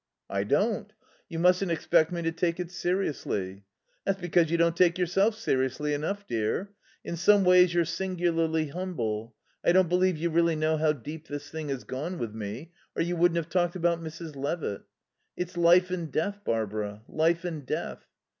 [0.31, 0.91] "I don't.
[1.29, 3.65] You mustn't expect me to take it seriously."
[4.03, 6.71] "That's because you don't take yourself seriously enough, dear.
[7.05, 9.35] In some ways you're singularly humble.
[9.63, 13.03] I don't believe you really know how deep this thing has gone with me, or
[13.03, 14.35] you wouldn't have talked about Mrs.
[14.35, 14.81] Levitt...."...
[15.37, 17.03] It's life and death, Barbara.
[17.07, 18.07] Life and death....